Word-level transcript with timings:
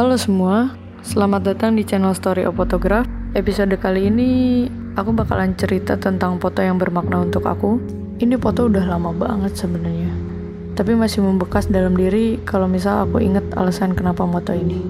Halo 0.00 0.16
semua, 0.16 0.72
selamat 1.04 1.52
datang 1.52 1.76
di 1.76 1.84
channel 1.84 2.16
Story 2.16 2.48
of 2.48 2.56
Photograph. 2.56 3.04
Episode 3.36 3.76
kali 3.76 4.08
ini 4.08 4.30
aku 4.96 5.12
bakalan 5.12 5.52
cerita 5.60 5.92
tentang 6.00 6.40
foto 6.40 6.64
yang 6.64 6.80
bermakna 6.80 7.20
untuk 7.20 7.44
aku. 7.44 7.76
Ini 8.16 8.40
foto 8.40 8.72
udah 8.72 8.80
lama 8.80 9.12
banget 9.12 9.60
sebenarnya, 9.60 10.08
tapi 10.72 10.96
masih 10.96 11.20
membekas 11.20 11.68
dalam 11.68 11.92
diri 12.00 12.40
kalau 12.48 12.64
misal 12.64 13.04
aku 13.04 13.20
inget 13.20 13.44
alasan 13.60 13.92
kenapa 13.92 14.24
foto 14.24 14.56
ini. 14.56 14.80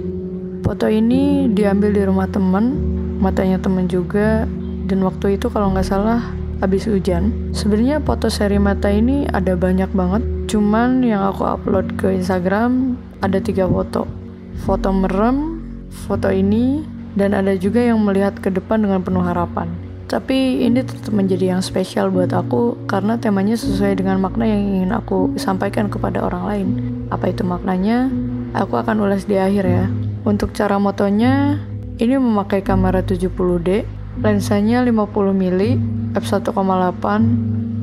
Foto 0.63 0.87
ini 0.87 1.51
diambil 1.51 1.91
di 1.91 2.07
rumah 2.07 2.31
temen, 2.31 2.79
matanya 3.19 3.59
temen 3.59 3.91
juga, 3.91 4.47
dan 4.87 5.03
waktu 5.03 5.35
itu 5.35 5.51
kalau 5.51 5.75
nggak 5.75 5.91
salah 5.91 6.23
habis 6.63 6.87
hujan. 6.87 7.35
Sebenarnya 7.51 7.99
foto 7.99 8.31
seri 8.31 8.63
mata 8.63 8.87
ini 8.87 9.27
ada 9.35 9.59
banyak 9.59 9.91
banget, 9.91 10.23
cuman 10.47 11.03
yang 11.03 11.27
aku 11.35 11.43
upload 11.51 11.99
ke 11.99 12.15
Instagram 12.15 12.95
ada 13.27 13.43
tiga 13.43 13.67
foto. 13.67 14.20
Foto 14.61 14.93
merem, 14.93 15.61
foto 16.05 16.29
ini, 16.29 16.85
dan 17.17 17.33
ada 17.33 17.57
juga 17.57 17.81
yang 17.81 17.99
melihat 18.05 18.39
ke 18.39 18.53
depan 18.53 18.85
dengan 18.85 19.01
penuh 19.01 19.25
harapan. 19.25 19.73
Tapi 20.11 20.67
ini 20.67 20.83
tetap 20.83 21.15
menjadi 21.15 21.55
yang 21.55 21.63
spesial 21.63 22.11
buat 22.11 22.35
aku 22.35 22.75
karena 22.91 23.15
temanya 23.15 23.55
sesuai 23.55 24.03
dengan 24.03 24.19
makna 24.19 24.43
yang 24.43 24.59
ingin 24.59 24.91
aku 24.91 25.39
sampaikan 25.39 25.87
kepada 25.87 26.19
orang 26.19 26.45
lain. 26.51 26.69
Apa 27.15 27.31
itu 27.31 27.47
maknanya? 27.47 28.11
Aku 28.59 28.75
akan 28.75 29.07
ulas 29.07 29.23
di 29.31 29.39
akhir 29.39 29.63
ya. 29.63 29.87
Untuk 30.27 30.51
cara 30.51 30.83
motonya, 30.83 31.63
ini 32.03 32.19
memakai 32.19 32.59
kamera 32.59 33.07
70D, 33.07 33.87
lensanya 34.19 34.83
50 34.83 35.31
mili, 35.31 35.79
f1,8, 36.19 37.07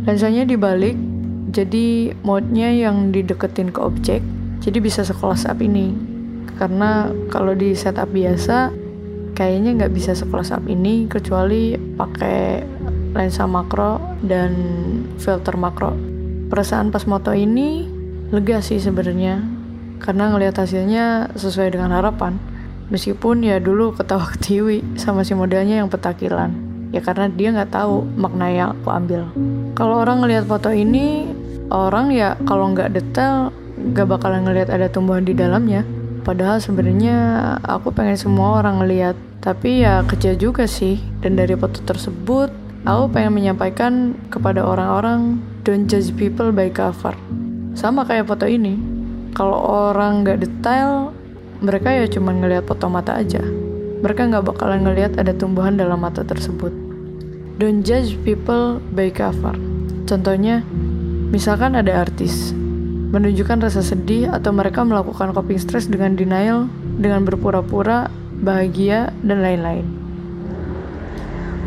lensanya 0.04 0.44
dibalik, 0.44 1.00
jadi 1.56 2.12
mode-nya 2.28 2.76
yang 2.76 3.16
dideketin 3.16 3.72
ke 3.72 3.80
objek, 3.80 4.20
jadi 4.60 4.84
bisa 4.84 5.08
sekelas 5.08 5.48
up 5.48 5.64
ini. 5.64 6.17
Karena 6.56 7.12
kalau 7.28 7.52
di 7.52 7.76
setup 7.76 8.08
biasa, 8.16 8.72
kayaknya 9.38 9.84
nggak 9.84 9.94
bisa 9.94 10.16
sekelas 10.18 10.50
up 10.56 10.66
ini 10.66 11.06
kecuali 11.06 11.76
pakai 11.76 12.64
lensa 13.14 13.46
makro 13.46 14.00
dan 14.26 14.54
filter 15.22 15.54
makro. 15.60 15.94
Perasaan 16.48 16.90
pas 16.90 17.04
moto 17.06 17.36
ini 17.36 17.86
lega 18.32 18.64
sih 18.64 18.80
sebenarnya, 18.80 19.44
karena 20.00 20.32
ngelihat 20.32 20.64
hasilnya 20.64 21.36
sesuai 21.38 21.76
dengan 21.76 21.94
harapan. 21.94 22.40
Meskipun 22.88 23.44
ya 23.44 23.60
dulu 23.60 23.92
ketawa 23.94 24.26
ketiwi 24.38 24.82
sama 24.96 25.28
si 25.28 25.36
modelnya 25.36 25.84
yang 25.84 25.92
petakilan. 25.92 26.54
Ya 26.96 27.04
karena 27.04 27.28
dia 27.28 27.52
nggak 27.52 27.76
tahu 27.76 28.08
makna 28.16 28.48
yang 28.48 28.70
aku 28.80 28.90
ambil. 28.90 29.28
Kalau 29.76 30.02
orang 30.08 30.24
ngelihat 30.24 30.48
foto 30.48 30.72
ini, 30.72 31.28
orang 31.68 32.16
ya 32.16 32.40
kalau 32.48 32.72
nggak 32.72 32.96
detail 32.96 33.52
nggak 33.78 34.08
bakalan 34.08 34.48
ngelihat 34.48 34.72
ada 34.72 34.88
tumbuhan 34.88 35.28
di 35.28 35.36
dalamnya. 35.36 35.84
Padahal 36.28 36.60
sebenarnya 36.60 37.56
aku 37.64 37.96
pengen 37.96 38.20
semua 38.20 38.60
orang 38.60 38.84
ngelihat. 38.84 39.16
Tapi 39.40 39.88
ya 39.88 40.04
kecil 40.04 40.36
juga 40.36 40.68
sih. 40.68 41.00
Dan 41.24 41.40
dari 41.40 41.56
foto 41.56 41.80
tersebut, 41.88 42.52
aku 42.84 43.04
pengen 43.16 43.40
menyampaikan 43.40 44.12
kepada 44.28 44.60
orang-orang 44.60 45.40
don't 45.64 45.88
judge 45.88 46.12
people 46.20 46.52
by 46.52 46.68
cover. 46.68 47.16
Sama 47.80 48.04
kayak 48.04 48.28
foto 48.28 48.44
ini. 48.44 48.76
Kalau 49.32 49.56
orang 49.56 50.28
nggak 50.28 50.44
detail, 50.44 51.16
mereka 51.64 51.96
ya 51.96 52.04
cuma 52.12 52.36
ngelihat 52.36 52.68
foto 52.68 52.92
mata 52.92 53.16
aja. 53.16 53.40
Mereka 54.04 54.28
nggak 54.28 54.52
bakalan 54.52 54.84
ngelihat 54.84 55.16
ada 55.16 55.32
tumbuhan 55.32 55.80
dalam 55.80 56.04
mata 56.04 56.28
tersebut. 56.28 56.76
Don't 57.56 57.88
judge 57.88 58.20
people 58.28 58.84
by 58.92 59.08
cover. 59.16 59.56
Contohnya, 60.04 60.60
misalkan 61.32 61.80
ada 61.80 62.04
artis 62.04 62.52
menunjukkan 63.08 63.64
rasa 63.64 63.80
sedih 63.80 64.28
atau 64.36 64.52
mereka 64.52 64.84
melakukan 64.84 65.32
coping 65.32 65.60
stress 65.60 65.88
dengan 65.88 66.20
denial, 66.20 66.68
dengan 67.00 67.24
berpura-pura 67.24 68.12
bahagia 68.44 69.16
dan 69.24 69.40
lain-lain. 69.40 69.86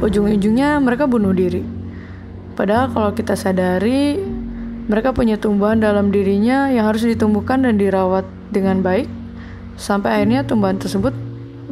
Ujung-ujungnya 0.00 0.80
mereka 0.80 1.08
bunuh 1.08 1.32
diri. 1.32 1.64
Padahal 2.56 2.92
kalau 2.92 3.10
kita 3.16 3.37
sadari, 3.37 4.20
mereka 4.88 5.16
punya 5.16 5.41
tumbuhan 5.41 5.81
dalam 5.81 6.12
dirinya 6.12 6.69
yang 6.69 6.88
harus 6.88 7.04
ditumbuhkan 7.04 7.64
dan 7.64 7.81
dirawat 7.81 8.25
dengan 8.53 8.84
baik 8.84 9.09
sampai 9.81 10.20
akhirnya 10.20 10.44
tumbuhan 10.44 10.76
tersebut 10.76 11.16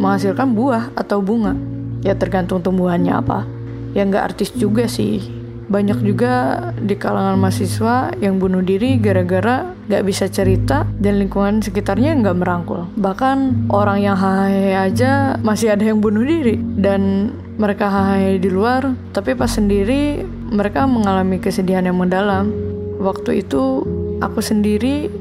menghasilkan 0.00 0.56
buah 0.56 0.94
atau 0.96 1.20
bunga. 1.20 1.52
Ya 2.00 2.16
tergantung 2.16 2.64
tumbuhannya 2.64 3.12
apa. 3.12 3.44
Ya 3.92 4.06
nggak 4.06 4.32
artis 4.32 4.54
juga 4.54 4.88
sih. 4.88 5.37
Banyak 5.68 6.00
juga 6.00 6.64
di 6.80 6.96
kalangan 6.96 7.36
mahasiswa 7.36 8.16
yang 8.24 8.40
bunuh 8.40 8.64
diri 8.64 8.96
gara-gara 8.96 9.76
nggak 9.84 10.04
bisa 10.04 10.24
cerita 10.32 10.88
dan 10.96 11.20
lingkungan 11.20 11.60
sekitarnya 11.60 12.16
nggak 12.24 12.40
merangkul. 12.40 12.88
Bahkan 12.96 13.68
orang 13.68 14.00
yang 14.00 14.16
hahaha 14.16 14.88
aja 14.88 15.36
masih 15.44 15.76
ada 15.76 15.84
yang 15.84 16.00
bunuh 16.00 16.24
diri 16.24 16.56
dan 16.56 17.32
mereka 17.60 17.92
hahaha 17.92 18.40
di 18.40 18.48
luar, 18.48 18.96
tapi 19.12 19.36
pas 19.36 19.52
sendiri 19.52 20.24
mereka 20.48 20.88
mengalami 20.88 21.36
kesedihan 21.36 21.84
yang 21.84 22.00
mendalam. 22.00 22.48
Waktu 22.96 23.44
itu 23.44 23.84
aku 24.24 24.40
sendiri 24.40 25.12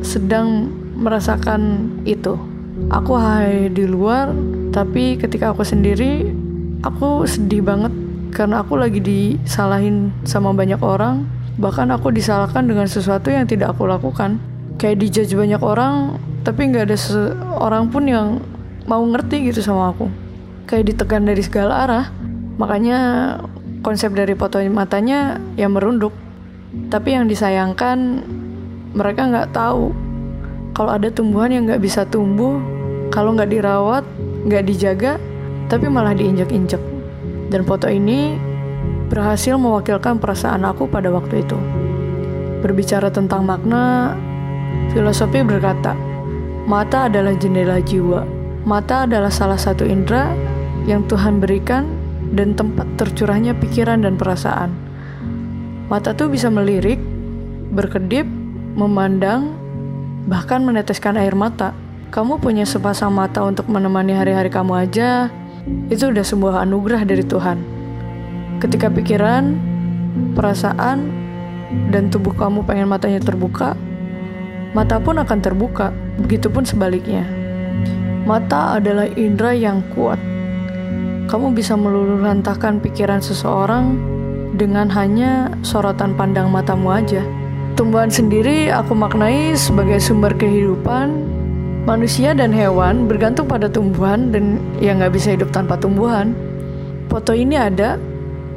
sedang 0.00 0.72
merasakan 0.96 1.92
itu. 2.08 2.40
Aku 2.88 3.12
hai 3.20 3.68
di 3.68 3.84
luar, 3.84 4.32
tapi 4.72 5.20
ketika 5.20 5.52
aku 5.52 5.60
sendiri, 5.60 6.24
aku 6.80 7.28
sedih 7.28 7.60
banget 7.60 7.92
karena 8.30 8.62
aku 8.62 8.78
lagi 8.78 9.02
disalahin 9.02 10.14
sama 10.22 10.54
banyak 10.54 10.78
orang. 10.80 11.26
Bahkan 11.60 11.92
aku 11.92 12.14
disalahkan 12.14 12.64
dengan 12.64 12.88
sesuatu 12.88 13.28
yang 13.28 13.44
tidak 13.44 13.76
aku 13.76 13.84
lakukan. 13.84 14.40
Kayak 14.80 15.04
dijudge 15.04 15.36
banyak 15.36 15.60
orang, 15.60 16.16
tapi 16.40 16.72
nggak 16.72 16.88
ada 16.88 16.96
seorang 16.96 17.92
pun 17.92 18.08
yang 18.08 18.40
mau 18.88 19.04
ngerti 19.04 19.52
gitu 19.52 19.60
sama 19.60 19.92
aku. 19.92 20.08
Kayak 20.64 20.94
ditekan 20.94 21.28
dari 21.28 21.42
segala 21.44 21.84
arah. 21.84 22.06
Makanya 22.56 22.98
konsep 23.84 24.16
dari 24.16 24.32
foto 24.32 24.56
matanya 24.72 25.36
yang 25.60 25.76
merunduk. 25.76 26.14
Tapi 26.88 27.18
yang 27.18 27.28
disayangkan 27.28 28.24
mereka 28.94 29.26
nggak 29.26 29.52
tahu 29.52 29.90
kalau 30.70 30.96
ada 30.96 31.10
tumbuhan 31.10 31.50
yang 31.50 31.68
nggak 31.68 31.82
bisa 31.82 32.06
tumbuh, 32.06 32.56
kalau 33.10 33.34
nggak 33.34 33.50
dirawat, 33.52 34.06
nggak 34.46 34.64
dijaga, 34.64 35.12
tapi 35.68 35.90
malah 35.90 36.14
diinjak-injak. 36.14 36.89
Dan 37.50 37.66
foto 37.66 37.90
ini 37.90 38.38
berhasil 39.10 39.58
mewakilkan 39.58 40.22
perasaan 40.22 40.62
aku 40.62 40.86
pada 40.86 41.10
waktu 41.10 41.42
itu. 41.42 41.58
Berbicara 42.62 43.10
tentang 43.10 43.42
makna, 43.42 44.14
filosofi 44.94 45.42
berkata, 45.42 45.98
mata 46.70 47.10
adalah 47.10 47.34
jendela 47.34 47.82
jiwa. 47.82 48.22
Mata 48.62 49.10
adalah 49.10 49.32
salah 49.34 49.58
satu 49.58 49.82
indera 49.82 50.30
yang 50.86 51.02
Tuhan 51.10 51.42
berikan 51.42 51.90
dan 52.30 52.54
tempat 52.54 52.86
tercurahnya 52.94 53.58
pikiran 53.58 54.06
dan 54.06 54.14
perasaan. 54.14 54.70
Mata 55.90 56.14
tuh 56.14 56.30
bisa 56.30 56.46
melirik, 56.46 57.02
berkedip, 57.74 58.28
memandang, 58.78 59.58
bahkan 60.30 60.62
meneteskan 60.62 61.18
air 61.18 61.34
mata. 61.34 61.74
Kamu 62.14 62.38
punya 62.38 62.62
sepasang 62.62 63.10
mata 63.10 63.42
untuk 63.42 63.66
menemani 63.66 64.14
hari-hari 64.14 64.50
kamu 64.50 64.86
aja, 64.86 65.30
itu 65.92 66.08
udah 66.08 66.24
sebuah 66.24 66.64
anugerah 66.64 67.02
dari 67.04 67.24
Tuhan. 67.24 67.58
Ketika 68.60 68.92
pikiran, 68.92 69.56
perasaan, 70.36 71.08
dan 71.94 72.10
tubuh 72.10 72.34
kamu 72.34 72.66
pengen 72.66 72.90
matanya 72.90 73.22
terbuka, 73.22 73.78
mata 74.74 74.98
pun 74.98 75.18
akan 75.18 75.38
terbuka, 75.38 75.94
begitupun 76.20 76.66
sebaliknya. 76.66 77.24
Mata 78.28 78.76
adalah 78.76 79.08
indera 79.16 79.56
yang 79.56 79.80
kuat. 79.96 80.20
Kamu 81.30 81.54
bisa 81.54 81.78
meluluhlantahkan 81.78 82.82
pikiran 82.82 83.22
seseorang 83.22 83.96
dengan 84.58 84.90
hanya 84.90 85.48
sorotan 85.62 86.18
pandang 86.18 86.50
matamu 86.50 86.90
aja. 86.90 87.22
Tumbuhan 87.78 88.10
sendiri 88.10 88.68
aku 88.68 88.92
maknai 88.92 89.54
sebagai 89.56 90.02
sumber 90.02 90.34
kehidupan. 90.36 91.32
Manusia 91.90 92.30
dan 92.38 92.54
hewan 92.54 93.10
bergantung 93.10 93.50
pada 93.50 93.66
tumbuhan 93.66 94.30
dan 94.30 94.62
yang 94.78 95.02
nggak 95.02 95.10
bisa 95.10 95.34
hidup 95.34 95.50
tanpa 95.50 95.74
tumbuhan. 95.74 96.38
Foto 97.10 97.34
ini 97.34 97.58
ada 97.58 97.98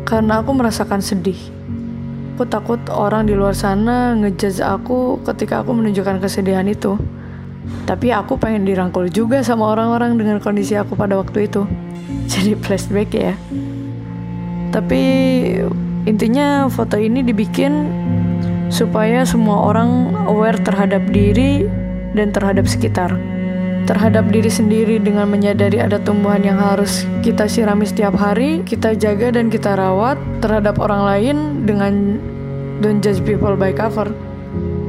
karena 0.06 0.46
aku 0.46 0.54
merasakan 0.54 1.02
sedih. 1.02 1.42
Aku 2.38 2.46
takut 2.46 2.78
orang 2.94 3.25
di 3.25 3.34
luar 3.34 3.58
sana 3.58 4.13
ngejudge 4.13 4.62
aku 4.62 5.18
ketika 5.25 5.66
aku 5.66 5.74
menunjukkan 5.74 6.22
kesedihan 6.22 6.69
itu. 6.69 6.94
Tapi 7.90 8.13
aku 8.13 8.38
pengen 8.38 8.69
dirangkul 8.69 9.10
juga 9.10 9.42
sama 9.42 9.66
orang-orang 9.74 10.13
dengan 10.13 10.38
kondisi 10.38 10.78
aku 10.78 10.94
pada 10.94 11.18
waktu 11.18 11.50
itu. 11.50 11.66
Jadi 12.38 12.54
flashback 12.54 13.18
ya. 13.18 13.34
Tapi 14.69 15.02
intinya 16.06 16.69
foto 16.69 17.02
ini 17.02 17.25
dibikin 17.25 17.90
supaya 18.69 19.25
semua 19.25 19.74
orang 19.74 20.13
aware 20.30 20.62
terhadap 20.62 21.02
diri 21.10 21.81
dan 22.13 22.33
terhadap 22.33 22.65
sekitar. 22.65 23.13
Terhadap 23.83 24.31
diri 24.31 24.48
sendiri 24.48 24.95
dengan 24.95 25.27
menyadari 25.27 25.83
ada 25.83 26.00
tumbuhan 26.00 26.39
yang 26.39 26.56
harus 26.56 27.04
kita 27.19 27.51
sirami 27.51 27.83
setiap 27.83 28.15
hari, 28.15 28.63
kita 28.63 28.95
jaga 28.95 29.36
dan 29.36 29.51
kita 29.51 29.75
rawat. 29.75 30.15
Terhadap 30.39 30.80
orang 30.80 31.04
lain 31.04 31.38
dengan 31.68 32.15
don't 32.80 33.04
judge 33.04 33.19
people 33.27 33.60
by 33.60 33.75
cover. 33.75 34.07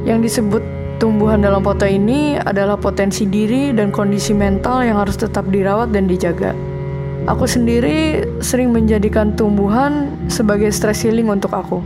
Yang 0.07 0.31
disebut 0.31 0.63
tumbuhan 1.03 1.43
dalam 1.43 1.59
foto 1.59 1.83
ini 1.83 2.39
adalah 2.39 2.79
potensi 2.79 3.27
diri 3.27 3.75
dan 3.75 3.91
kondisi 3.91 4.31
mental 4.31 4.87
yang 4.87 4.95
harus 4.95 5.19
tetap 5.19 5.43
dirawat 5.51 5.91
dan 5.91 6.07
dijaga. 6.07 6.55
Aku 7.25 7.49
sendiri 7.49 8.23
sering 8.39 8.71
menjadikan 8.71 9.33
tumbuhan 9.33 10.13
sebagai 10.31 10.71
stress 10.71 11.03
healing 11.03 11.27
untuk 11.27 11.51
aku. 11.51 11.81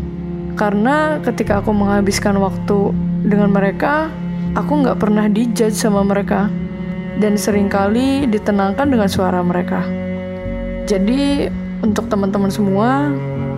Karena 0.60 1.18
ketika 1.24 1.64
aku 1.64 1.72
menghabiskan 1.72 2.36
waktu 2.38 2.92
dengan 3.24 3.50
mereka, 3.56 4.12
aku 4.58 4.86
nggak 4.86 4.98
pernah 4.98 5.26
dijudge 5.30 5.78
sama 5.78 6.02
mereka. 6.02 6.50
Dan 7.20 7.36
sering 7.36 7.68
kali 7.68 8.32
ditenangkan 8.32 8.88
dengan 8.88 9.12
suara 9.12 9.44
mereka. 9.44 9.84
Jadi, 10.88 11.52
untuk 11.84 12.08
teman-teman 12.08 12.48
semua, 12.48 13.12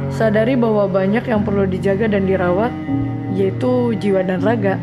sadari 0.09 0.57
bahwa 0.57 0.89
banyak 0.89 1.21
yang 1.29 1.45
perlu 1.45 1.69
dijaga 1.69 2.09
dan 2.09 2.25
dirawat, 2.25 2.73
yaitu 3.37 3.93
jiwa 4.01 4.25
dan 4.25 4.41
raga. 4.41 4.81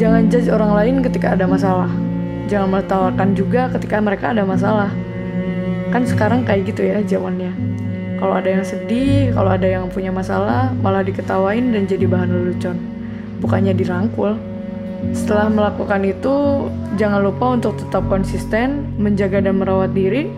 Jangan 0.00 0.32
judge 0.32 0.48
orang 0.48 0.72
lain 0.72 0.94
ketika 1.04 1.36
ada 1.36 1.44
masalah. 1.44 1.92
Jangan 2.48 2.72
menertawakan 2.72 3.36
juga 3.36 3.68
ketika 3.76 4.00
mereka 4.00 4.32
ada 4.32 4.42
masalah. 4.48 4.90
Kan 5.92 6.08
sekarang 6.08 6.42
kayak 6.42 6.72
gitu 6.72 6.88
ya 6.88 7.04
zamannya. 7.04 7.52
Kalau 8.18 8.34
ada 8.40 8.48
yang 8.48 8.64
sedih, 8.64 9.36
kalau 9.36 9.52
ada 9.52 9.68
yang 9.68 9.92
punya 9.92 10.08
masalah, 10.08 10.72
malah 10.80 11.04
diketawain 11.04 11.70
dan 11.70 11.84
jadi 11.84 12.08
bahan 12.08 12.32
lelucon. 12.32 12.80
Bukannya 13.44 13.76
dirangkul. 13.76 14.53
Setelah 15.12 15.52
melakukan 15.52 16.00
itu, 16.06 16.66
jangan 16.96 17.20
lupa 17.26 17.58
untuk 17.58 17.76
tetap 17.76 18.06
konsisten, 18.08 18.88
menjaga 18.96 19.44
dan 19.44 19.60
merawat 19.60 19.92
diri. 19.92 20.30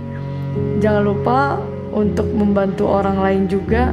Jangan 0.82 1.02
lupa 1.06 1.60
untuk 1.92 2.26
membantu 2.32 2.90
orang 2.90 3.20
lain 3.20 3.42
juga 3.46 3.92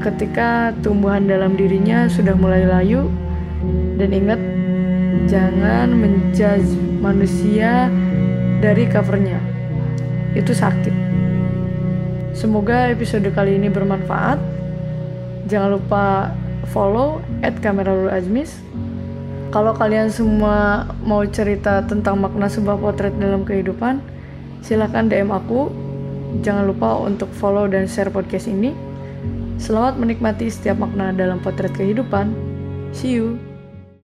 ketika 0.00 0.70
tumbuhan 0.80 1.26
dalam 1.26 1.58
dirinya 1.58 2.08
sudah 2.08 2.32
mulai 2.38 2.64
layu. 2.64 3.10
Dan 3.96 4.12
ingat 4.12 4.40
jangan 5.26 5.90
menjudge 5.92 6.68
manusia 7.00 7.88
dari 8.60 8.84
covernya. 8.86 9.40
Itu 10.36 10.52
sakit. 10.52 10.94
Semoga 12.36 12.92
episode 12.92 13.24
kali 13.32 13.56
ini 13.56 13.72
bermanfaat. 13.72 14.36
Jangan 15.48 15.80
lupa 15.80 16.34
follow 16.68 17.24
at 17.40 17.56
Azmis 18.12 18.65
kalau 19.56 19.72
kalian 19.72 20.12
semua 20.12 20.84
mau 21.00 21.24
cerita 21.24 21.80
tentang 21.88 22.20
makna 22.20 22.44
sebuah 22.44 22.76
potret 22.76 23.16
dalam 23.16 23.40
kehidupan 23.48 24.04
silahkan 24.60 25.08
DM 25.08 25.32
aku 25.32 25.72
Jangan 26.42 26.68
lupa 26.68 27.00
untuk 27.00 27.30
follow 27.38 27.70
dan 27.70 27.86
share 27.88 28.12
podcast 28.12 28.50
ini. 28.50 28.74
Selamat 29.56 29.96
menikmati 29.96 30.52
setiap 30.52 30.76
makna 30.76 31.14
dalam 31.14 31.40
potret 31.40 31.72
kehidupan. 31.72 32.34
See 32.92 33.16
you. 33.16 33.45